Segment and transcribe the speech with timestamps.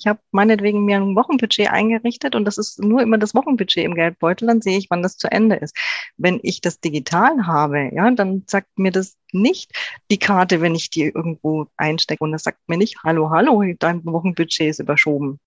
[0.00, 3.94] ich habe meinetwegen mir ein Wochenbudget eingerichtet und das ist nur immer das Wochenbudget im
[3.94, 5.76] Geldbeutel, dann sehe ich, wann das zu Ende ist.
[6.16, 9.72] Wenn ich das digital habe, ja, dann sagt mir das nicht
[10.10, 14.04] die Karte, wenn ich die irgendwo einstecke und das sagt mir nicht, hallo, hallo, dein
[14.06, 15.38] Wochenbudget ist überschoben.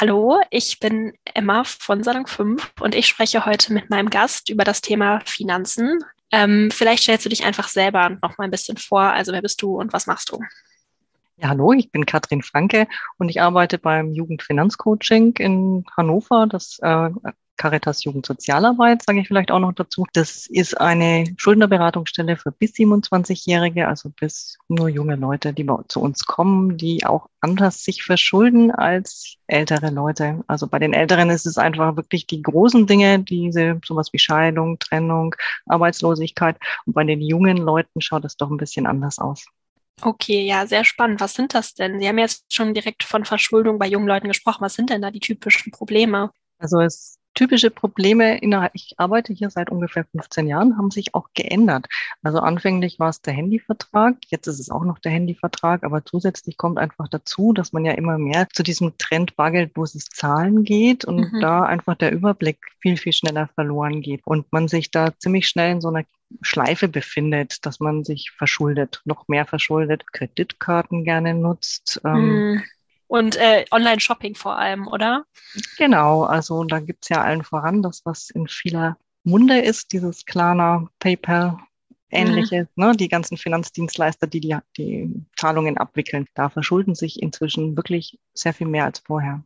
[0.00, 4.64] Hallo, ich bin Emma von Salon 5 und ich spreche heute mit meinem Gast über
[4.64, 6.02] das Thema Finanzen.
[6.32, 9.02] Ähm, vielleicht stellst du dich einfach selber noch mal ein bisschen vor.
[9.02, 10.40] Also wer bist du und was machst du?
[11.36, 16.46] Ja, hallo, ich bin Katrin Franke und ich arbeite beim Jugendfinanzcoaching in Hannover.
[16.46, 17.10] Das äh,
[17.60, 20.06] Caritas Jugendsozialarbeit, sage ich vielleicht auch noch dazu.
[20.14, 26.24] Das ist eine Schuldnerberatungsstelle für bis 27-Jährige, also bis nur junge Leute, die zu uns
[26.24, 30.42] kommen, die auch anders sich verschulden als ältere Leute.
[30.46, 34.78] Also bei den Älteren ist es einfach wirklich die großen Dinge, diese sowas wie Scheidung,
[34.78, 35.34] Trennung,
[35.66, 36.56] Arbeitslosigkeit.
[36.86, 39.44] Und bei den jungen Leuten schaut es doch ein bisschen anders aus.
[40.00, 41.20] Okay, ja, sehr spannend.
[41.20, 42.00] Was sind das denn?
[42.00, 44.62] Sie haben jetzt schon direkt von Verschuldung bei jungen Leuten gesprochen.
[44.62, 46.30] Was sind denn da die typischen Probleme?
[46.58, 51.28] Also es typische Probleme innerhalb, ich arbeite hier seit ungefähr 15 Jahren, haben sich auch
[51.34, 51.86] geändert.
[52.22, 56.56] Also anfänglich war es der Handyvertrag, jetzt ist es auch noch der Handyvertrag, aber zusätzlich
[56.56, 61.32] kommt einfach dazu, dass man ja immer mehr zu diesem Trend bargeldloses Zahlen geht und
[61.32, 61.40] mhm.
[61.40, 65.72] da einfach der Überblick viel, viel schneller verloren geht und man sich da ziemlich schnell
[65.72, 66.04] in so einer
[66.42, 72.00] Schleife befindet, dass man sich verschuldet, noch mehr verschuldet, Kreditkarten gerne nutzt.
[72.04, 72.62] Ähm, mhm
[73.10, 75.24] und äh, Online-Shopping vor allem, oder?
[75.76, 80.24] Genau, also da gibt es ja allen voran das, was in vieler Munde ist, dieses
[80.24, 81.58] Klarna, PayPal,
[82.10, 82.84] ähnliches, mhm.
[82.84, 88.54] ne, die ganzen Finanzdienstleister, die, die die Zahlungen abwickeln, da verschulden sich inzwischen wirklich sehr
[88.54, 89.42] viel mehr als vorher.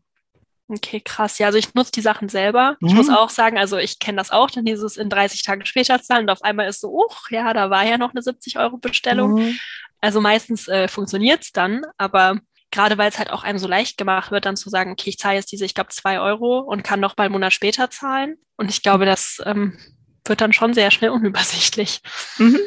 [0.68, 1.38] Okay, krass.
[1.38, 2.76] Ja, also ich nutze die Sachen selber.
[2.80, 2.88] Mhm.
[2.88, 6.02] Ich muss auch sagen, also ich kenne das auch, dann dieses in 30 Tagen später
[6.02, 8.76] zahlen und auf einmal ist so, oh, ja, da war ja noch eine 70 Euro
[8.76, 9.36] Bestellung.
[9.36, 9.58] Mhm.
[10.02, 12.38] Also meistens äh, funktioniert es dann, aber
[12.74, 15.18] gerade weil es halt auch einem so leicht gemacht wird, dann zu sagen, okay, ich
[15.18, 18.36] zahle jetzt diese, ich glaube, zwei Euro und kann noch mal einen Monat später zahlen.
[18.56, 19.78] Und ich glaube, das ähm,
[20.26, 22.02] wird dann schon sehr schnell unübersichtlich.
[22.38, 22.58] Mhm.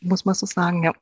[0.00, 0.92] Muss man so sagen, ja.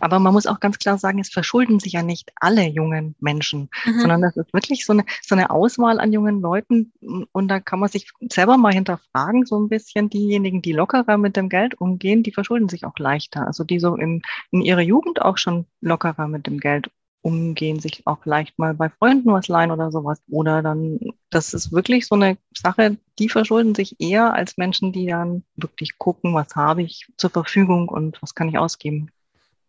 [0.00, 3.68] Aber man muss auch ganz klar sagen, es verschulden sich ja nicht alle jungen Menschen,
[3.84, 4.00] mhm.
[4.00, 6.92] sondern das ist wirklich so eine, so eine Auswahl an jungen Leuten.
[7.32, 11.36] Und da kann man sich selber mal hinterfragen, so ein bisschen diejenigen, die lockerer mit
[11.36, 13.46] dem Geld umgehen, die verschulden sich auch leichter.
[13.46, 16.90] Also die so in, in ihrer Jugend auch schon lockerer mit dem Geld
[17.22, 20.20] umgehen, sich auch vielleicht mal bei Freunden was leihen oder sowas.
[20.28, 20.98] Oder dann,
[21.30, 25.98] das ist wirklich so eine Sache, die verschulden sich eher als Menschen, die dann wirklich
[25.98, 29.10] gucken, was habe ich zur Verfügung und was kann ich ausgeben.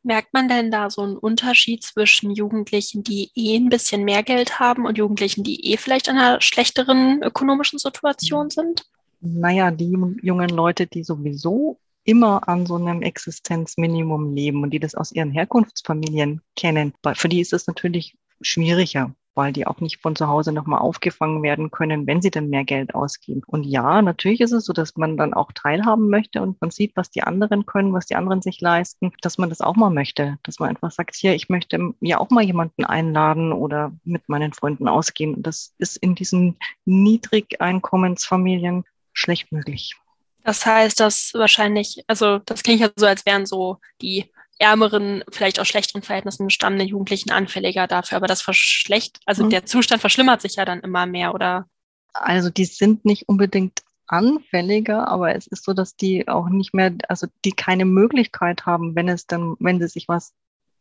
[0.03, 4.59] Merkt man denn da so einen Unterschied zwischen Jugendlichen, die eh ein bisschen mehr Geld
[4.59, 8.85] haben und Jugendlichen, die eh vielleicht in einer schlechteren ökonomischen Situation sind?
[9.19, 9.91] Naja, die
[10.23, 15.31] jungen Leute, die sowieso immer an so einem Existenzminimum leben und die das aus ihren
[15.31, 20.51] Herkunftsfamilien kennen, für die ist es natürlich schwieriger, weil die auch nicht von zu Hause
[20.51, 23.41] nochmal aufgefangen werden können, wenn sie dann mehr Geld ausgeben.
[23.47, 26.95] Und ja, natürlich ist es so, dass man dann auch teilhaben möchte und man sieht,
[26.95, 30.37] was die anderen können, was die anderen sich leisten, dass man das auch mal möchte,
[30.43, 34.53] dass man einfach sagt, hier, ich möchte ja auch mal jemanden einladen oder mit meinen
[34.53, 35.35] Freunden ausgehen.
[35.35, 39.95] Und das ist in diesen Niedrigeinkommensfamilien schlecht möglich.
[40.43, 45.59] Das heißt, dass wahrscheinlich, also das klingt ja so, als wären so die ärmeren, vielleicht
[45.59, 49.49] aus schlechteren Verhältnissen stammenden Jugendlichen anfälliger dafür, aber das verschlecht, also mhm.
[49.49, 51.65] der Zustand verschlimmert sich ja dann immer mehr, oder?
[52.13, 56.93] Also die sind nicht unbedingt anfälliger, aber es ist so, dass die auch nicht mehr,
[57.07, 60.33] also die keine Möglichkeit haben, wenn es dann, wenn sie sich was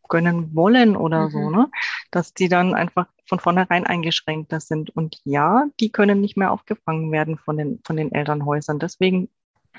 [0.09, 1.31] gönnen wollen oder mhm.
[1.31, 1.71] so, ne?
[2.10, 4.91] Dass die dann einfach von vornherein eingeschränkter sind.
[4.91, 8.81] Und ja, die können nicht mehr aufgefangen werden von den, von den Elternhäusern.
[8.81, 9.31] Deswegen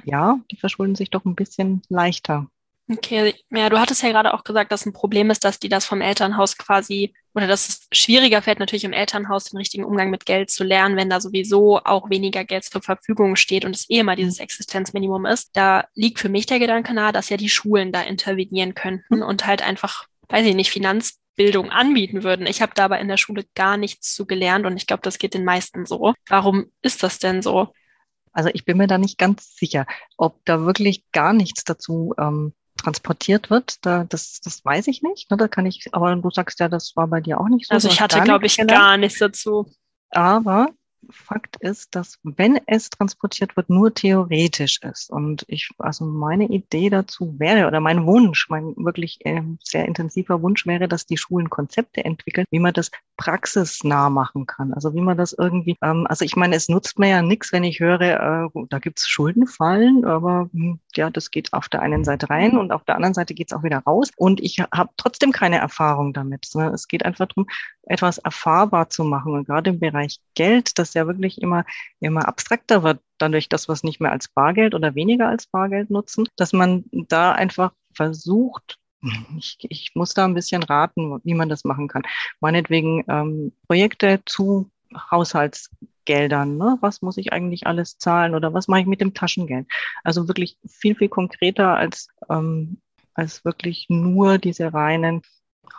[0.05, 2.47] ja, die verschulden sich doch ein bisschen leichter.
[2.89, 5.85] Okay, ja, du hattest ja gerade auch gesagt, dass ein Problem ist, dass die das
[5.85, 10.25] vom Elternhaus quasi oder dass es schwieriger fällt, natürlich im Elternhaus den richtigen Umgang mit
[10.25, 13.99] Geld zu lernen, wenn da sowieso auch weniger Geld zur Verfügung steht und es eh
[13.99, 15.51] immer dieses Existenzminimum ist.
[15.53, 19.23] Da liegt für mich der Gedanke nahe, dass ja die Schulen da intervenieren könnten mhm.
[19.23, 22.45] und halt einfach, weiß ich nicht, Finanzbildung anbieten würden.
[22.45, 25.17] Ich habe da aber in der Schule gar nichts zu gelernt und ich glaube, das
[25.17, 26.13] geht den meisten so.
[26.27, 27.71] Warum ist das denn so?
[28.33, 29.85] Also ich bin mir da nicht ganz sicher,
[30.17, 33.85] ob da wirklich gar nichts dazu ähm, transportiert wird.
[33.85, 35.29] Da, das, das weiß ich nicht.
[35.31, 35.37] Ne?
[35.37, 37.73] Da kann ich, aber du sagst ja, das war bei dir auch nicht so.
[37.73, 39.71] Also ich hatte, glaube ich, gar nichts dazu.
[40.09, 40.67] Aber
[41.09, 45.09] Fakt ist, dass wenn es transportiert wird, nur theoretisch ist.
[45.09, 50.41] Und ich, also meine Idee dazu wäre oder mein Wunsch, mein wirklich äh, sehr intensiver
[50.41, 54.73] Wunsch wäre, dass die Schulen Konzepte entwickeln, wie man das praxisnah machen kann.
[54.73, 57.63] Also wie man das irgendwie, ähm, also ich meine, es nutzt mir ja nichts, wenn
[57.63, 58.01] ich höre,
[58.55, 62.71] äh, da gibt's Schuldenfallen, aber hm, ja, das geht auf der einen Seite rein und
[62.71, 64.09] auf der anderen Seite geht's auch wieder raus.
[64.15, 66.47] Und ich habe trotzdem keine Erfahrung damit.
[66.55, 67.47] Es geht einfach darum,
[67.83, 69.33] etwas erfahrbar zu machen.
[69.33, 71.65] Und gerade im Bereich Geld, das ja wirklich immer,
[71.99, 75.89] immer abstrakter wird, dadurch, dass wir es nicht mehr als Bargeld oder weniger als Bargeld
[75.89, 78.77] nutzen, dass man da einfach versucht,
[79.37, 82.03] ich, ich muss da ein bisschen raten, wie man das machen kann.
[82.39, 84.69] Meinetwegen ähm, Projekte zu
[85.09, 86.57] Haushaltsgeldern.
[86.57, 86.77] Ne?
[86.81, 89.67] Was muss ich eigentlich alles zahlen oder was mache ich mit dem Taschengeld?
[90.03, 92.79] Also wirklich viel, viel konkreter als, ähm,
[93.13, 95.21] als wirklich nur diese reinen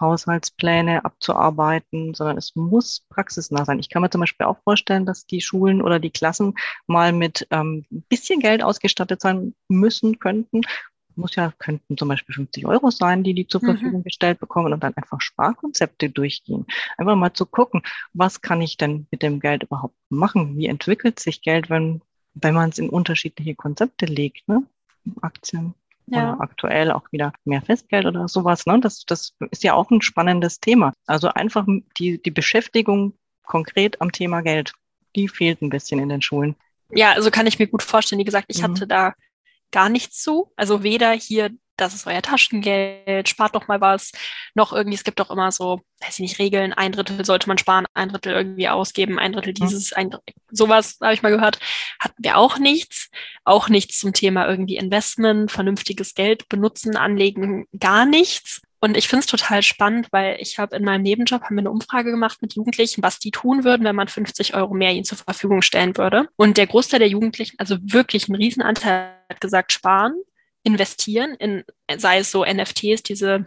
[0.01, 3.79] Haushaltspläne abzuarbeiten, sondern es muss praxisnah sein.
[3.79, 6.55] Ich kann mir zum Beispiel auch vorstellen, dass die Schulen oder die Klassen
[6.87, 10.63] mal mit ähm, ein bisschen Geld ausgestattet sein müssen, könnten.
[11.15, 13.67] Muss ja, könnten zum Beispiel 50 Euro sein, die die zur mhm.
[13.67, 14.05] Verfügung mhm.
[14.05, 16.67] gestellt bekommen und dann einfach Sparkonzepte durchgehen.
[16.97, 17.83] Einfach mal zu gucken,
[18.15, 20.57] was kann ich denn mit dem Geld überhaupt machen?
[20.57, 22.01] Wie entwickelt sich Geld, wenn,
[22.35, 24.67] wenn man es in unterschiedliche Konzepte legt, ne?
[25.21, 25.75] Aktien,
[26.07, 26.35] ja.
[26.35, 28.67] Oder aktuell auch wieder mehr Festgeld oder sowas.
[28.67, 28.81] Ne?
[28.81, 30.93] Das, das ist ja auch ein spannendes Thema.
[31.07, 31.67] Also einfach
[31.99, 33.15] die, die Beschäftigung
[33.45, 34.73] konkret am Thema Geld,
[35.15, 36.57] die fehlt ein bisschen in den Schulen.
[36.91, 38.19] Ja, also kann ich mir gut vorstellen.
[38.19, 38.65] Wie gesagt, ich mhm.
[38.65, 39.15] hatte da
[39.71, 40.53] gar nichts zu.
[40.57, 41.51] Also weder hier
[41.83, 44.13] das ist euer Taschengeld, spart doch mal was.
[44.55, 47.59] Noch irgendwie, es gibt doch immer so, weiß ich nicht, Regeln, ein Drittel sollte man
[47.59, 51.59] sparen, ein Drittel irgendwie ausgeben, ein Drittel dieses, ein Drittel, sowas habe ich mal gehört.
[52.01, 53.11] Hatten wir auch nichts.
[53.45, 58.63] Auch nichts zum Thema irgendwie Investment, vernünftiges Geld benutzen, anlegen, gar nichts.
[58.85, 61.71] Und ich finde es total spannend, weil ich habe in meinem Nebenjob haben wir eine
[61.71, 65.19] Umfrage gemacht mit Jugendlichen, was die tun würden, wenn man 50 Euro mehr ihnen zur
[65.19, 66.29] Verfügung stellen würde.
[66.35, 70.15] Und der Großteil der Jugendlichen, also wirklich ein Riesenanteil, hat gesagt, sparen
[70.63, 71.65] investieren in,
[71.97, 73.47] sei es so NFTs, diese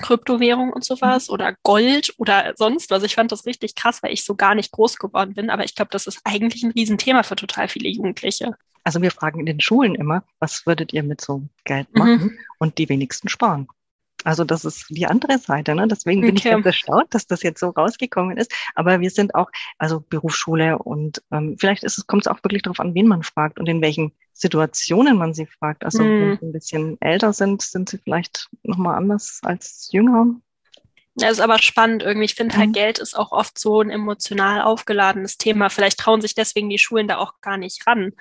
[0.00, 1.34] Kryptowährung und sowas mhm.
[1.34, 3.02] oder Gold oder sonst was.
[3.02, 5.50] Ich fand das richtig krass, weil ich so gar nicht groß geworden bin.
[5.50, 8.56] Aber ich glaube, das ist eigentlich ein Riesenthema für total viele Jugendliche.
[8.84, 12.12] Also wir fragen in den Schulen immer, was würdet ihr mit so Geld machen?
[12.12, 12.38] Mhm.
[12.58, 13.68] Und die wenigsten sparen.
[14.24, 15.74] Also das ist die andere Seite.
[15.74, 15.86] Ne?
[15.88, 16.48] Deswegen bin okay.
[16.48, 18.52] ich ganz erstaunt, dass das jetzt so rausgekommen ist.
[18.74, 22.62] Aber wir sind auch, also Berufsschule und ähm, vielleicht ist es, kommt es auch wirklich
[22.62, 25.84] darauf an, wen man fragt und in welchen Situationen man sie fragt.
[25.84, 26.06] Also mm.
[26.06, 30.26] wenn sie ein bisschen älter sind, sind sie vielleicht nochmal anders als jünger.
[31.20, 32.26] Ja, ist aber spannend irgendwie.
[32.26, 32.74] Ich finde halt, mhm.
[32.74, 35.68] Geld ist auch oft so ein emotional aufgeladenes Thema.
[35.68, 38.12] Vielleicht trauen sich deswegen die Schulen da auch gar nicht ran.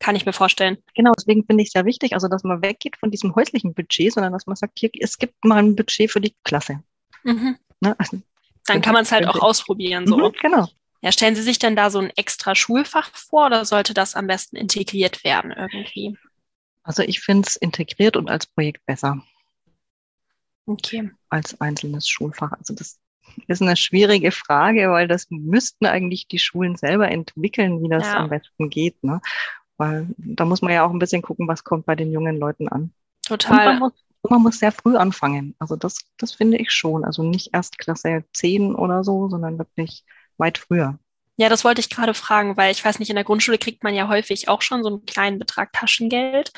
[0.00, 0.76] Kann ich mir vorstellen.
[0.94, 4.12] Genau, deswegen finde ich es sehr wichtig, also dass man weggeht von diesem häuslichen Budget,
[4.12, 6.82] sondern dass man sagt, hier, es gibt mal ein Budget für die Klasse.
[7.22, 7.56] Mhm.
[7.80, 7.94] Ne?
[7.98, 8.20] Also,
[8.66, 10.06] Dann kann man es halt auch ausprobieren.
[10.06, 10.16] So.
[10.16, 10.68] Mhm, genau.
[11.00, 14.28] Ja, stellen Sie sich denn da so ein extra Schulfach vor oder sollte das am
[14.28, 16.16] besten integriert werden irgendwie?
[16.84, 19.22] Also ich finde es integriert und als Projekt besser.
[20.66, 21.10] Okay.
[21.28, 22.52] Als einzelnes Schulfach.
[22.52, 22.98] Also das
[23.46, 28.16] ist eine schwierige Frage, weil das müssten eigentlich die Schulen selber entwickeln, wie das ja.
[28.16, 29.02] am besten geht.
[29.02, 29.20] Ne?
[29.76, 32.68] Weil da muss man ja auch ein bisschen gucken, was kommt bei den jungen Leuten
[32.68, 32.92] an.
[33.26, 33.66] Total.
[33.66, 33.92] Man muss,
[34.28, 35.54] man muss, sehr früh anfangen.
[35.58, 37.04] Also das, das finde ich schon.
[37.04, 40.04] Also nicht erst Klasse 10 oder so, sondern wirklich
[40.38, 40.98] weit früher.
[41.36, 43.94] Ja, das wollte ich gerade fragen, weil ich weiß nicht, in der Grundschule kriegt man
[43.94, 46.52] ja häufig auch schon so einen kleinen Betrag Taschengeld.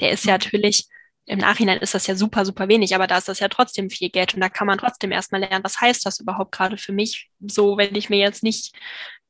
[0.00, 0.40] Der ist ja mhm.
[0.40, 0.88] natürlich
[1.26, 4.10] im Nachhinein ist das ja super, super wenig, aber da ist das ja trotzdem viel
[4.10, 7.30] Geld und da kann man trotzdem erstmal lernen, was heißt das überhaupt gerade für mich,
[7.40, 8.74] so wenn ich mir jetzt nicht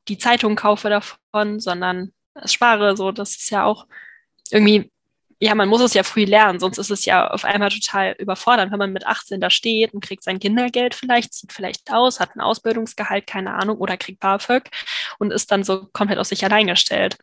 [0.07, 3.87] die Zeitung kaufe davon, sondern es spare, so das ist ja auch
[4.51, 4.91] irgendwie,
[5.39, 8.71] ja, man muss es ja früh lernen, sonst ist es ja auf einmal total überfordernd,
[8.71, 12.35] wenn man mit 18 da steht und kriegt sein Kindergeld vielleicht, zieht vielleicht aus, hat
[12.35, 14.69] ein Ausbildungsgehalt, keine Ahnung, oder kriegt BAföG
[15.19, 17.17] und ist dann so komplett auf sich allein gestellt.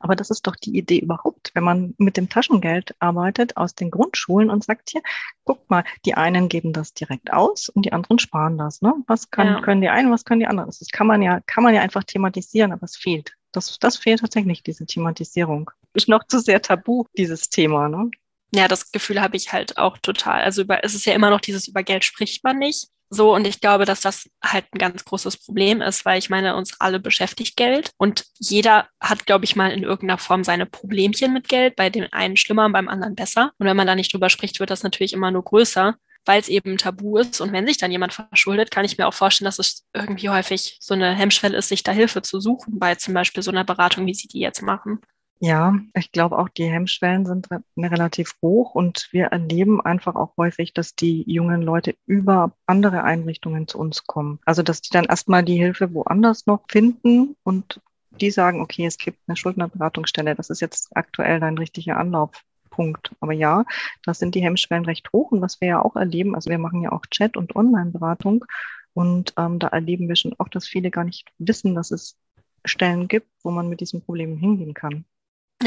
[0.00, 3.90] Aber das ist doch die Idee überhaupt, wenn man mit dem Taschengeld arbeitet aus den
[3.90, 5.02] Grundschulen und sagt hier,
[5.44, 8.82] guck mal, die einen geben das direkt aus und die anderen sparen das.
[8.82, 8.94] Ne?
[9.06, 9.60] Was kann, ja.
[9.60, 10.68] können die einen, was können die anderen?
[10.68, 13.34] Das kann man ja, kann man ja einfach thematisieren, aber es fehlt.
[13.52, 15.70] Das, das fehlt tatsächlich, diese Thematisierung.
[15.94, 17.88] Ist noch zu sehr tabu, dieses Thema.
[17.88, 18.10] Ne?
[18.54, 20.42] Ja, das Gefühl habe ich halt auch total.
[20.42, 22.88] Also über, es ist ja immer noch dieses, über Geld spricht man nicht.
[23.10, 26.56] So, und ich glaube, dass das halt ein ganz großes Problem ist, weil ich meine,
[26.56, 31.32] uns alle beschäftigt Geld und jeder hat, glaube ich, mal in irgendeiner Form seine Problemchen
[31.32, 33.52] mit Geld, bei dem einen schlimmer und beim anderen besser.
[33.58, 35.94] Und wenn man da nicht drüber spricht, wird das natürlich immer nur größer,
[36.26, 37.40] weil es eben tabu ist.
[37.40, 40.76] Und wenn sich dann jemand verschuldet, kann ich mir auch vorstellen, dass es irgendwie häufig
[40.80, 44.04] so eine Hemmschwelle ist, sich da Hilfe zu suchen, bei zum Beispiel so einer Beratung,
[44.06, 45.00] wie Sie die jetzt machen.
[45.40, 50.74] Ja, ich glaube auch, die Hemmschwellen sind relativ hoch und wir erleben einfach auch häufig,
[50.74, 54.40] dass die jungen Leute über andere Einrichtungen zu uns kommen.
[54.44, 57.80] Also, dass die dann erstmal die Hilfe woanders noch finden und
[58.10, 63.14] die sagen, okay, es gibt eine Schuldnerberatungsstelle, das ist jetzt aktuell dein richtiger Anlaufpunkt.
[63.20, 63.64] Aber ja,
[64.02, 66.82] da sind die Hemmschwellen recht hoch und was wir ja auch erleben, also wir machen
[66.82, 68.44] ja auch Chat- und Online-Beratung
[68.92, 72.16] und ähm, da erleben wir schon auch, dass viele gar nicht wissen, dass es
[72.64, 75.04] Stellen gibt, wo man mit diesen Problemen hingehen kann.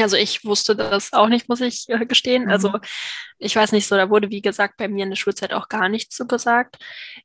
[0.00, 2.50] Also ich wusste das auch nicht, muss ich äh, gestehen.
[2.50, 2.74] Also mhm.
[2.76, 2.86] Also
[3.38, 5.88] ich weiß nicht so, da wurde wie gesagt bei mir in der Schulzeit auch gar
[5.88, 6.78] nichts so gesagt.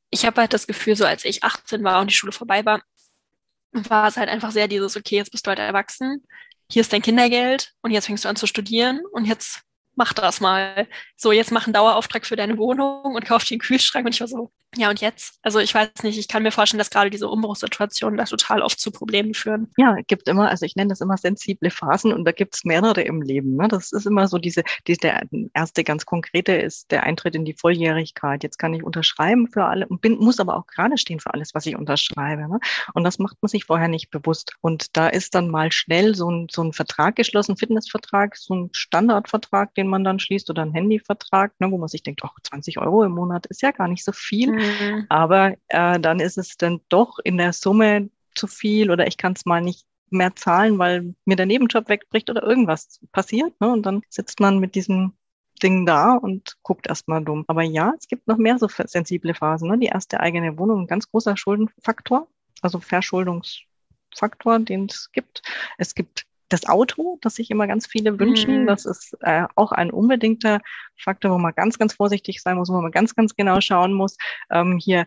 [0.09, 2.81] Ich habe halt das Gefühl, so als ich 18 war und die Schule vorbei war,
[3.71, 6.23] war es halt einfach sehr dieses, okay, jetzt bist du halt erwachsen,
[6.71, 9.61] hier ist dein Kindergeld und jetzt fängst du an zu studieren und jetzt
[9.95, 10.87] mach das mal.
[11.15, 14.05] So, jetzt mach einen Dauerauftrag für deine Wohnung und kauf dir einen Kühlschrank.
[14.05, 15.39] Und ich war so, ja, und jetzt?
[15.41, 18.79] Also ich weiß nicht, ich kann mir vorstellen, dass gerade diese Umbruchssituationen da total oft
[18.79, 19.71] zu Problemen führen.
[19.77, 23.01] Ja, gibt immer, also ich nenne das immer sensible Phasen und da gibt es mehrere
[23.01, 23.55] im Leben.
[23.55, 23.69] Ne?
[23.69, 27.55] Das ist immer so diese, diese, der erste ganz konkrete ist der Eintritt in die
[27.55, 28.43] Volljährigkeit.
[28.43, 31.55] Jetzt kann ich unterschreiben für alle und bin, muss aber auch gerade stehen für alles,
[31.55, 32.49] was ich unterschreibe.
[32.49, 32.59] Ne?
[32.93, 34.55] Und das macht man sich vorher nicht bewusst.
[34.61, 38.69] Und da ist dann mal schnell so ein, so ein Vertrag geschlossen, Fitnessvertrag, so ein
[38.73, 42.79] Standardvertrag, den man dann schließt oder ein Handyvertrag, ne, wo man sich denkt, oh, 20
[42.79, 44.56] Euro im Monat ist ja gar nicht so viel.
[44.57, 45.05] Mhm.
[45.09, 49.33] Aber äh, dann ist es dann doch in der Summe zu viel oder ich kann
[49.33, 53.59] es mal nicht mehr zahlen, weil mir der Nebenjob wegbricht oder irgendwas passiert.
[53.59, 53.71] Ne?
[53.71, 55.13] Und dann sitzt man mit diesem
[55.61, 57.43] Ding da und guckt erstmal dumm.
[57.47, 59.69] Aber ja, es gibt noch mehr so sensible Phasen.
[59.69, 59.77] Ne?
[59.77, 62.27] Die erste eigene Wohnung, ein ganz großer Schuldenfaktor,
[62.61, 65.41] also Verschuldungsfaktor, den es gibt.
[65.77, 68.61] Es gibt das Auto, das sich immer ganz viele wünschen.
[68.61, 68.67] Mhm.
[68.67, 70.61] Das ist äh, auch ein unbedingter
[70.95, 74.17] Faktor, wo man ganz, ganz vorsichtig sein muss, wo man ganz, ganz genau schauen muss.
[74.49, 75.05] Ähm, hier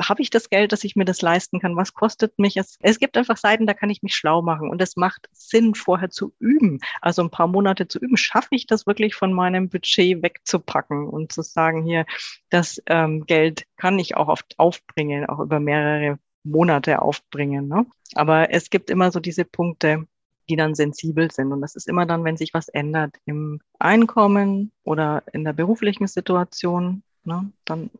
[0.00, 1.76] habe ich das Geld, dass ich mir das leisten kann?
[1.76, 2.78] Was kostet mich es?
[2.80, 6.10] Es gibt einfach Seiten, da kann ich mich schlau machen und es macht Sinn, vorher
[6.10, 6.80] zu üben.
[7.00, 8.16] Also ein paar Monate zu üben.
[8.16, 12.06] Schaffe ich das wirklich von meinem Budget wegzupacken und zu sagen, hier,
[12.50, 17.68] das ähm, Geld kann ich auch oft aufbringen, auch über mehrere Monate aufbringen.
[17.68, 17.86] Ne?
[18.14, 20.06] Aber es gibt immer so diese Punkte,
[20.48, 21.52] die dann sensibel sind.
[21.52, 26.06] Und das ist immer dann, wenn sich was ändert im Einkommen oder in der beruflichen
[26.06, 27.02] Situation.
[27.24, 27.50] Ne?
[27.64, 27.90] Dann,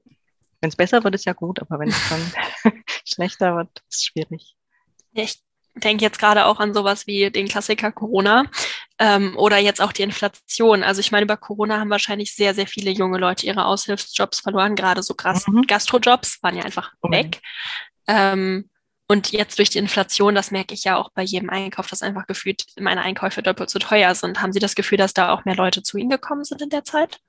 [0.61, 2.75] wenn es besser wird, ist ja gut, aber wenn es dann
[3.05, 4.57] schlechter wird, ist es schwierig.
[5.13, 5.43] Ich
[5.75, 8.45] denke jetzt gerade auch an sowas wie den Klassiker Corona
[8.99, 10.83] ähm, oder jetzt auch die Inflation.
[10.83, 14.77] Also ich meine, über Corona haben wahrscheinlich sehr, sehr viele junge Leute ihre Aushilfsjobs verloren,
[14.77, 15.63] gerade so krass mhm.
[15.63, 17.41] Gastrojobs waren ja einfach weg.
[18.07, 18.71] Ähm,
[19.07, 22.27] und jetzt durch die Inflation, das merke ich ja auch bei jedem Einkauf, dass einfach
[22.27, 24.41] gefühlt meine Einkäufe doppelt so teuer sind.
[24.41, 26.85] Haben Sie das Gefühl, dass da auch mehr Leute zu Ihnen gekommen sind in der
[26.85, 27.21] Zeit?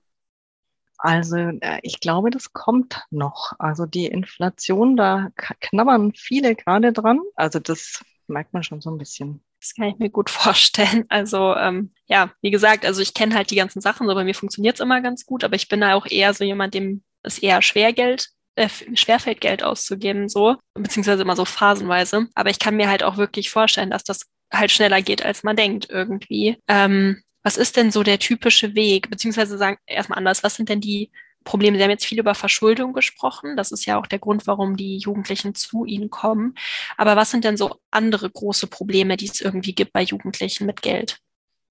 [0.98, 3.52] Also äh, ich glaube, das kommt noch.
[3.60, 7.20] Also die Inflation, da knabbern viele gerade dran.
[7.36, 9.44] Also das merkt man schon so ein bisschen.
[9.60, 11.06] Das kann ich mir gut vorstellen.
[11.10, 14.36] Also ähm, ja, wie gesagt, also ich kenne halt die ganzen Sachen, so bei mir
[14.36, 17.40] funktioniert es immer ganz gut, aber ich bin da auch eher so jemand, dem es
[17.40, 22.28] eher Schwergeld äh, schwerfällt, Geld auszugeben, so, beziehungsweise immer so phasenweise.
[22.36, 24.22] Aber ich kann mir halt auch wirklich vorstellen, dass das
[24.54, 26.58] halt schneller geht, als man denkt irgendwie.
[26.68, 29.10] Ähm, was ist denn so der typische Weg?
[29.10, 31.12] Beziehungsweise sagen erstmal anders, was sind denn die
[31.44, 31.78] Probleme?
[31.78, 33.56] Sie haben jetzt viel über Verschuldung gesprochen.
[33.56, 36.56] Das ist ja auch der Grund, warum die Jugendlichen zu Ihnen kommen.
[36.98, 40.82] Aber was sind denn so andere große Probleme, die es irgendwie gibt bei Jugendlichen mit
[40.82, 41.20] Geld?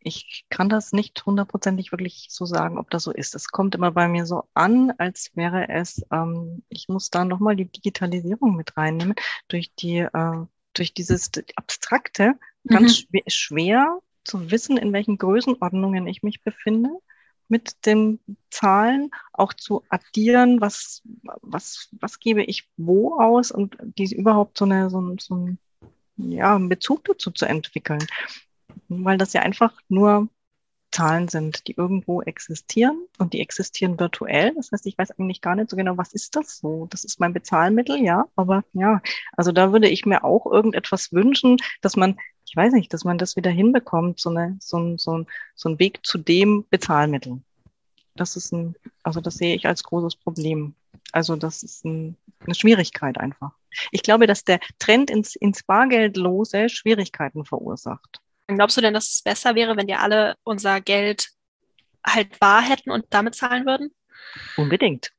[0.04, 3.34] Ich kann das nicht hundertprozentig wirklich so sagen, ob das so ist.
[3.34, 7.56] Es kommt immer bei mir so an, als wäre es, ähm, ich muss da nochmal
[7.56, 9.14] die Digitalisierung mit reinnehmen,
[9.48, 12.34] durch die, äh, durch dieses Abstrakte,
[12.68, 13.06] ganz mhm.
[13.08, 16.90] schwer, schwer zu wissen, in welchen Größenordnungen ich mich befinde
[17.48, 18.20] mit den
[18.50, 21.02] Zahlen auch zu addieren, was,
[21.42, 25.58] was, was gebe ich wo aus und die überhaupt so, eine, so, so ein,
[26.16, 28.06] ja, einen Bezug dazu zu entwickeln
[29.02, 30.28] weil das ja einfach nur
[30.94, 34.54] Zahlen sind, die irgendwo existieren und die existieren virtuell.
[34.54, 36.86] Das heißt, ich weiß eigentlich gar nicht so genau, was ist das so?
[36.88, 41.56] Das ist mein Bezahlmittel, ja, aber ja, also da würde ich mir auch irgendetwas wünschen,
[41.80, 45.26] dass man, ich weiß nicht, dass man das wieder hinbekommt, so, eine, so, ein, so,
[45.56, 47.42] so ein Weg zu dem Bezahlmittel.
[48.14, 50.76] Das ist ein, also das sehe ich als großes Problem.
[51.10, 53.50] Also das ist ein, eine Schwierigkeit einfach.
[53.90, 58.20] Ich glaube, dass der Trend ins, ins Bargeldlose Schwierigkeiten verursacht.
[58.46, 61.28] Glaubst du denn, dass es besser wäre, wenn wir alle unser Geld
[62.06, 63.94] halt bar hätten und damit zahlen würden?
[64.56, 65.13] Unbedingt.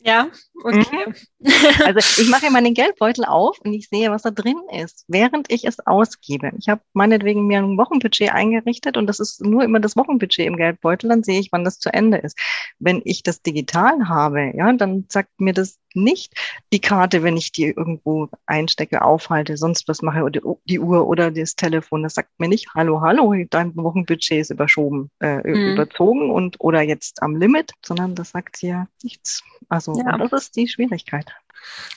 [0.00, 0.28] Ja,
[0.64, 1.06] okay.
[1.06, 1.50] Mhm.
[1.84, 5.50] Also ich mache ja meinen Geldbeutel auf und ich sehe, was da drin ist, während
[5.50, 6.52] ich es ausgebe.
[6.58, 10.56] Ich habe meinetwegen mir ein Wochenbudget eingerichtet und das ist nur immer das Wochenbudget im
[10.56, 12.38] Geldbeutel, dann sehe ich, wann das zu Ende ist.
[12.78, 16.34] Wenn ich das digital habe, ja, dann sagt mir das nicht
[16.72, 21.30] die Karte, wenn ich die irgendwo einstecke, aufhalte, sonst was mache, oder die Uhr oder
[21.30, 22.02] das Telefon.
[22.02, 25.72] Das sagt mir nicht, hallo, hallo, dein Wochenbudget ist überschoben, äh, mhm.
[25.72, 29.42] überzogen und oder jetzt am Limit, sondern das sagt hier nichts.
[29.68, 30.16] Also Also ja.
[30.16, 31.26] das ist die Schwierigkeit.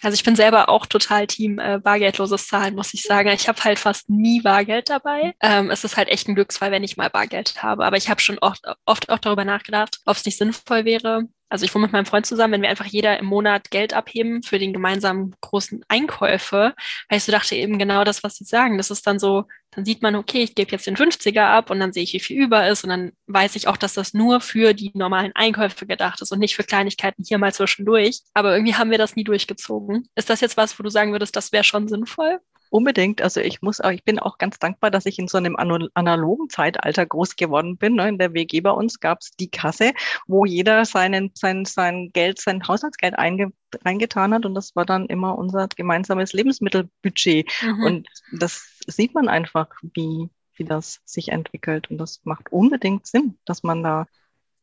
[0.01, 3.29] Also ich bin selber auch total Team äh, bargeldloses Zahlen, muss ich sagen.
[3.29, 5.33] Ich habe halt fast nie Bargeld dabei.
[5.41, 7.85] Ähm, es ist halt echt ein Glücksfall, wenn ich mal Bargeld habe.
[7.85, 11.65] Aber ich habe schon oft, oft auch darüber nachgedacht, ob es nicht sinnvoll wäre, also
[11.65, 14.57] ich wohne mit meinem Freund zusammen, wenn wir einfach jeder im Monat Geld abheben für
[14.57, 16.73] den gemeinsamen großen Einkäufe,
[17.09, 18.77] weil ich so dachte eben genau das, was Sie sagen.
[18.77, 21.79] Das ist dann so, dann sieht man, okay, ich gebe jetzt den 50er ab und
[21.79, 24.41] dann sehe ich, wie viel über ist und dann weiß ich auch, dass das nur
[24.41, 28.21] für die normalen Einkäufe gedacht ist und nicht für Kleinigkeiten hier mal zwischendurch.
[28.33, 30.09] Aber irgendwie haben wir das nie durchgezogen.
[30.15, 32.39] Ist das jetzt was, wo du sagen würdest, das wäre schon sinnvoll?
[32.71, 33.21] Unbedingt.
[33.21, 37.05] Also ich muss, ich bin auch ganz dankbar, dass ich in so einem analogen Zeitalter
[37.05, 37.95] groß geworden bin.
[37.95, 38.07] Ne?
[38.07, 39.91] In der WG bei uns gab es die Kasse,
[40.25, 43.51] wo jeder seinen, sein, sein Geld, sein Haushaltsgeld einge,
[43.83, 47.51] reingetan hat und das war dann immer unser gemeinsames Lebensmittelbudget.
[47.61, 47.83] Mhm.
[47.83, 51.91] Und das sieht man einfach, wie, wie das sich entwickelt.
[51.91, 54.07] Und das macht unbedingt Sinn, dass man da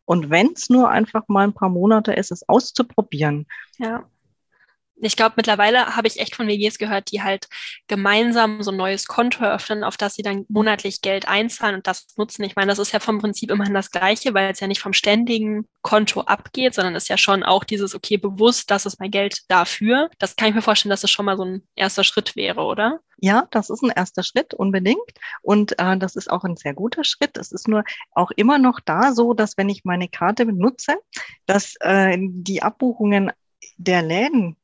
[0.07, 3.47] und wenn es nur einfach mal ein paar Monate ist, es auszuprobieren.
[3.77, 4.09] Ja
[5.01, 7.49] ich glaube, mittlerweile habe ich echt von WGs gehört, die halt
[7.87, 12.07] gemeinsam so ein neues Konto eröffnen, auf das sie dann monatlich Geld einzahlen und das
[12.17, 12.45] nutzen.
[12.45, 14.93] Ich meine, das ist ja vom Prinzip immerhin das Gleiche, weil es ja nicht vom
[14.93, 19.43] ständigen Konto abgeht, sondern ist ja schon auch dieses, okay, bewusst, das ist mein Geld
[19.49, 20.11] dafür.
[20.19, 22.63] Das kann ich mir vorstellen, dass es das schon mal so ein erster Schritt wäre,
[22.63, 23.01] oder?
[23.21, 24.99] Ja, das ist ein erster Schritt, unbedingt.
[25.43, 27.37] Und äh, das ist auch ein sehr guter Schritt.
[27.37, 30.97] Es ist nur auch immer noch da so, dass wenn ich meine Karte benutze,
[31.47, 33.33] dass äh, die Abbuchungen
[33.77, 34.57] der Läden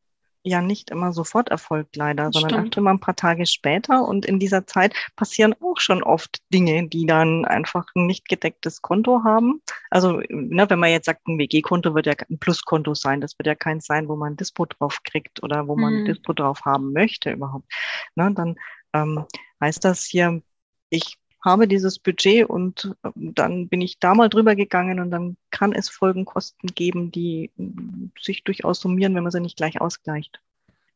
[0.44, 2.76] ja nicht immer sofort erfolgt, leider, sondern Stimmt.
[2.76, 4.06] immer ein paar Tage später.
[4.06, 8.82] Und in dieser Zeit passieren auch schon oft Dinge, die dann einfach ein nicht gedecktes
[8.82, 9.62] Konto haben.
[9.90, 13.22] Also, ne, wenn man jetzt sagt, ein WG-Konto wird ja ein Pluskonto sein.
[13.22, 15.98] Das wird ja keins sein, wo man ein Dispo drauf kriegt oder wo man mhm.
[16.00, 17.66] ein Dispo drauf haben möchte überhaupt.
[18.14, 18.56] Ne, dann
[18.92, 19.24] ähm,
[19.60, 20.42] heißt das hier,
[20.90, 25.36] ich habe dieses Budget und ähm, dann bin ich da mal drüber gegangen und dann
[25.50, 30.40] kann es Folgenkosten geben, die mm, sich durchaus summieren, wenn man sie nicht gleich ausgleicht.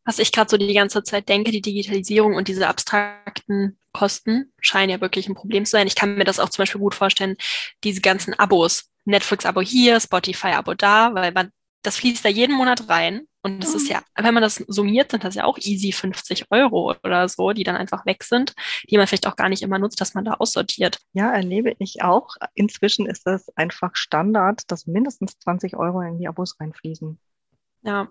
[0.04, 4.90] Was ich gerade so die ganze Zeit denke, die Digitalisierung und diese abstrakten Kosten scheinen
[4.90, 5.86] ja wirklich ein Problem zu sein.
[5.86, 7.36] Ich kann mir das auch zum Beispiel gut vorstellen,
[7.84, 8.90] diese ganzen Abos.
[9.04, 11.50] Netflix-Abo hier, Spotify-Abo da, weil man,
[11.88, 13.26] das fließt da jeden Monat rein.
[13.42, 13.92] Und das ist mhm.
[13.92, 17.64] ja, wenn man das summiert, sind das ja auch easy 50 Euro oder so, die
[17.64, 18.52] dann einfach weg sind,
[18.90, 20.98] die man vielleicht auch gar nicht immer nutzt, dass man da aussortiert.
[21.14, 22.36] Ja, erlebe ich auch.
[22.54, 27.18] Inzwischen ist das einfach Standard, dass mindestens 20 Euro in die Abos reinfließen.
[27.84, 28.08] Ja,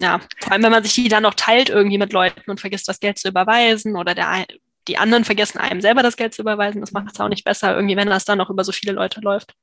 [0.00, 2.86] ja, vor allem wenn man sich die dann noch teilt irgendwie mit Leuten und vergisst
[2.86, 4.46] das Geld zu überweisen oder der,
[4.86, 7.74] die anderen vergessen einem selber das Geld zu überweisen, das macht es auch nicht besser,
[7.74, 9.54] irgendwie, wenn das dann noch über so viele Leute läuft.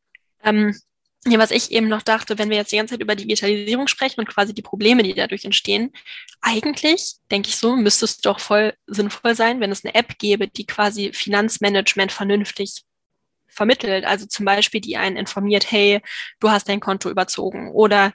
[0.43, 0.76] Ähm,
[1.26, 4.20] ja, was ich eben noch dachte, wenn wir jetzt die ganze Zeit über Digitalisierung sprechen
[4.20, 5.92] und quasi die Probleme, die dadurch entstehen,
[6.42, 10.48] eigentlich, denke ich so, müsste es doch voll sinnvoll sein, wenn es eine App gäbe,
[10.48, 12.84] die quasi Finanzmanagement vernünftig
[13.48, 14.04] vermittelt.
[14.06, 16.02] Also zum Beispiel, die einen informiert, hey,
[16.40, 18.12] du hast dein Konto überzogen oder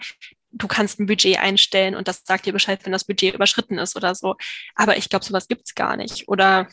[0.50, 3.96] du kannst ein Budget einstellen und das sagt dir Bescheid, wenn das Budget überschritten ist
[3.96, 4.36] oder so.
[4.74, 6.28] Aber ich glaube, sowas gibt's gar nicht.
[6.28, 6.68] Oder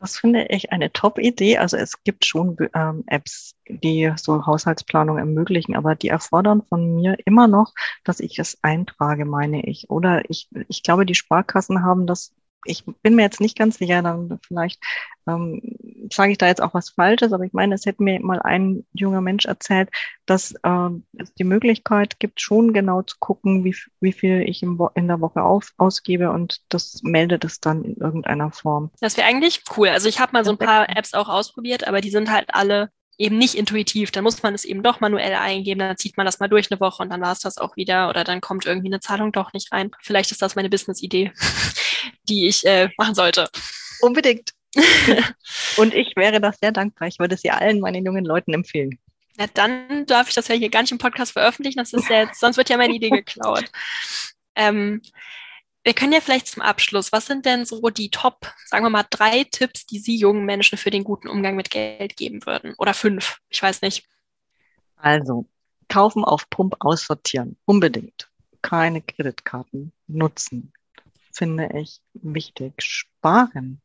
[0.00, 1.58] das finde ich eine Top-Idee.
[1.58, 7.16] Also es gibt schon ähm, Apps, die so Haushaltsplanung ermöglichen, aber die erfordern von mir
[7.26, 9.90] immer noch, dass ich es eintrage, meine ich.
[9.90, 12.32] Oder ich, ich glaube, die Sparkassen haben das
[12.64, 14.82] ich bin mir jetzt nicht ganz sicher, dann vielleicht
[15.26, 15.60] ähm,
[16.12, 18.84] sage ich da jetzt auch was Falsches, aber ich meine, es hätte mir mal ein
[18.92, 19.90] junger Mensch erzählt,
[20.26, 24.80] dass äh, es die Möglichkeit gibt, schon genau zu gucken, wie, wie viel ich im
[24.94, 28.90] in der Woche auf, ausgebe und das meldet es dann in irgendeiner Form.
[29.00, 29.88] Das wäre eigentlich cool.
[29.88, 32.90] Also ich habe mal so ein paar Apps auch ausprobiert, aber die sind halt alle
[33.20, 34.10] eben nicht intuitiv.
[34.10, 36.80] Dann muss man es eben doch manuell eingeben, dann zieht man das mal durch eine
[36.80, 39.52] Woche und dann war es das auch wieder oder dann kommt irgendwie eine Zahlung doch
[39.52, 39.90] nicht rein.
[40.00, 41.32] Vielleicht ist das meine Business-Idee,
[42.28, 43.48] die ich äh, machen sollte.
[44.00, 44.52] Unbedingt.
[45.76, 47.08] und ich wäre das sehr dankbar.
[47.08, 48.98] Ich würde es ja allen meinen jungen Leuten empfehlen.
[49.38, 51.78] Ja, dann darf ich das ja hier gar nicht im Podcast veröffentlichen.
[51.78, 53.64] Das ist ja jetzt, sonst wird ja meine Idee geklaut.
[54.54, 55.00] Ähm,
[55.82, 59.06] wir können ja vielleicht zum Abschluss, was sind denn so die Top, sagen wir mal,
[59.08, 62.74] drei Tipps, die Sie jungen Menschen für den guten Umgang mit Geld geben würden?
[62.76, 64.06] Oder fünf, ich weiß nicht.
[64.96, 65.46] Also,
[65.88, 68.30] kaufen auf Pump aussortieren, unbedingt.
[68.60, 70.72] Keine Kreditkarten nutzen,
[71.32, 72.74] finde ich wichtig.
[72.82, 73.80] Sparen.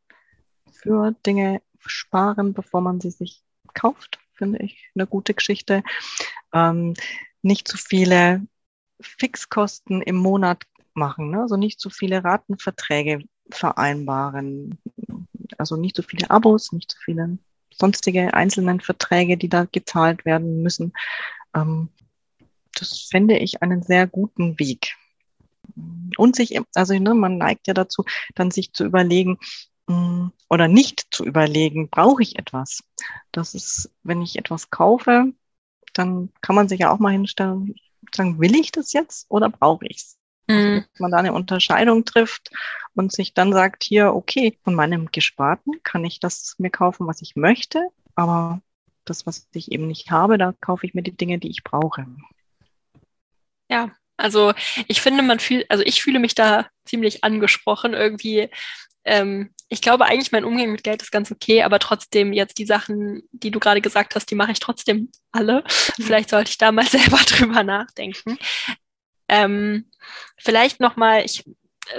[0.72, 3.42] Für Dinge sparen, bevor man sie sich
[3.74, 5.82] kauft, finde ich eine gute Geschichte.
[6.52, 6.94] Ähm,
[7.42, 8.46] nicht zu viele
[9.00, 11.42] Fixkosten im Monat machen, ne?
[11.42, 14.78] also nicht zu viele Ratenverträge vereinbaren,
[15.58, 17.38] also nicht so viele Abos, nicht so viele
[17.72, 20.92] sonstige einzelnen Verträge, die da gezahlt werden müssen.
[21.54, 21.90] Ähm,
[22.78, 24.96] das fände ich einen sehr guten Weg.
[26.16, 29.38] Und sich, also ne, man neigt ja dazu, dann sich zu überlegen,
[29.86, 32.82] mm, oder nicht zu überlegen, brauche ich etwas?
[33.32, 35.32] Das ist, wenn ich etwas kaufe,
[35.92, 37.74] dann kann man sich ja auch mal hinstellen,
[38.14, 40.18] sagen, will ich das jetzt oder brauche ich es?
[40.48, 40.84] Also, mhm.
[40.98, 42.50] man da eine Unterscheidung trifft
[42.94, 47.20] und sich dann sagt, hier, okay, von meinem Gesparten kann ich das mir kaufen, was
[47.20, 48.60] ich möchte, aber
[49.04, 52.06] das, was ich eben nicht habe, da kaufe ich mir die Dinge, die ich brauche.
[53.68, 54.52] Ja, also
[54.88, 58.48] ich finde, man fühlt, also ich fühle mich da ziemlich angesprochen irgendwie.
[59.04, 62.66] Ähm, ich glaube eigentlich, mein Umgang mit Geld ist ganz okay, aber trotzdem jetzt die
[62.66, 65.64] Sachen, die du gerade gesagt hast, die mache ich trotzdem alle.
[65.98, 66.04] Mhm.
[66.04, 68.38] Vielleicht sollte ich da mal selber drüber nachdenken.
[69.28, 69.90] Ähm,
[70.38, 71.44] vielleicht nochmal, ich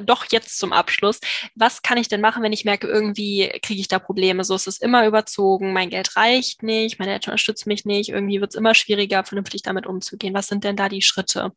[0.02, 1.20] doch jetzt zum Abschluss.
[1.56, 4.44] Was kann ich denn machen, wenn ich merke, irgendwie kriege ich da Probleme?
[4.44, 8.42] So ist es immer überzogen, mein Geld reicht nicht, meine Eltern unterstützen mich nicht, irgendwie
[8.42, 10.34] wird es immer schwieriger, vernünftig damit umzugehen.
[10.34, 11.54] Was sind denn da die Schritte?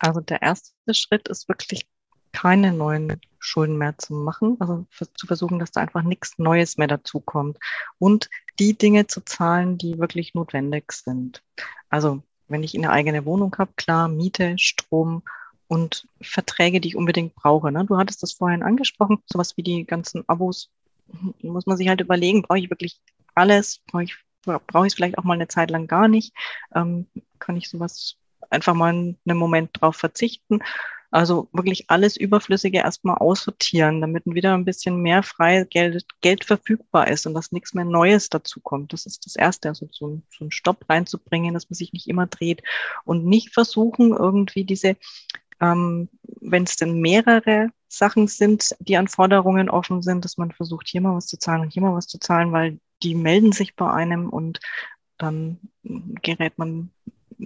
[0.00, 1.86] Also der erste Schritt ist wirklich
[2.32, 6.86] keine neuen Schulden mehr zu machen, also zu versuchen, dass da einfach nichts Neues mehr
[6.86, 7.58] dazukommt
[7.98, 11.42] und die Dinge zu zahlen, die wirklich notwendig sind.
[11.88, 15.22] Also wenn ich eine eigene Wohnung habe, klar, Miete, Strom
[15.68, 17.70] und Verträge, die ich unbedingt brauche.
[17.70, 17.84] Ne?
[17.84, 20.70] Du hattest das vorhin angesprochen, sowas wie die ganzen Abos,
[21.42, 23.00] muss man sich halt überlegen, brauche ich wirklich
[23.34, 23.80] alles?
[23.86, 26.32] Brauche ich brauche ich es vielleicht auch mal eine Zeit lang gar nicht?
[26.74, 27.06] Ähm,
[27.38, 28.16] kann ich sowas
[28.50, 30.60] einfach mal einen Moment drauf verzichten.
[31.12, 37.26] Also wirklich alles Überflüssige erstmal aussortieren, damit wieder ein bisschen mehr Freigeld Geld verfügbar ist
[37.26, 38.92] und dass nichts mehr Neues dazu kommt.
[38.92, 42.26] Das ist das Erste, also so, so einen Stopp reinzubringen, dass man sich nicht immer
[42.26, 42.62] dreht
[43.04, 44.96] und nicht versuchen, irgendwie diese,
[45.60, 46.08] ähm,
[46.40, 51.00] wenn es denn mehrere Sachen sind, die an Forderungen offen sind, dass man versucht, hier
[51.00, 53.90] mal was zu zahlen und hier mal was zu zahlen, weil die melden sich bei
[53.92, 54.60] einem und
[55.18, 56.92] dann gerät man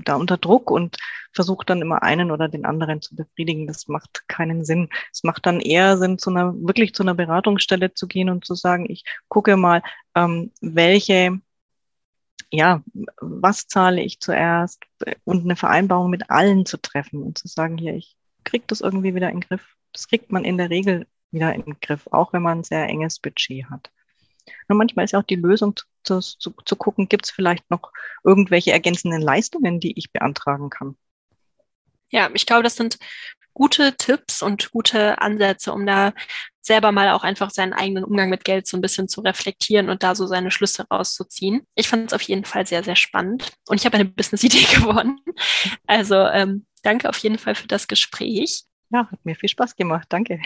[0.05, 0.97] da unter Druck und
[1.33, 3.67] versucht dann immer einen oder den anderen zu befriedigen.
[3.67, 4.89] Das macht keinen Sinn.
[5.13, 8.55] Es macht dann eher Sinn, zu einer, wirklich zu einer Beratungsstelle zu gehen und zu
[8.55, 9.83] sagen, ich gucke mal,
[10.15, 11.41] ähm, welche
[12.51, 12.83] ja,
[13.21, 14.81] was zahle ich zuerst
[15.25, 19.15] und eine Vereinbarung mit allen zu treffen und zu sagen, hier, ich kriege das irgendwie
[19.15, 19.77] wieder in den Griff.
[19.93, 22.87] Das kriegt man in der Regel wieder in den Griff, auch wenn man ein sehr
[22.87, 23.91] enges Budget hat.
[24.69, 27.93] Und manchmal ist ja auch die Lösung zu, zu, zu gucken, gibt es vielleicht noch
[28.23, 30.97] irgendwelche ergänzenden Leistungen, die ich beantragen kann.
[32.11, 32.99] Ja, ich glaube, das sind
[33.55, 36.13] gute Tipps und gute Ansätze, um da
[36.61, 40.03] selber mal auch einfach seinen eigenen Umgang mit Geld so ein bisschen zu reflektieren und
[40.03, 41.67] da so seine Schlüsse rauszuziehen.
[41.75, 45.21] Ich fand es auf jeden Fall sehr, sehr spannend und ich habe eine Business-Idee gewonnen.
[45.87, 48.65] Also ähm, danke auf jeden Fall für das Gespräch.
[48.91, 50.07] Ja, hat mir viel Spaß gemacht.
[50.09, 50.41] Danke.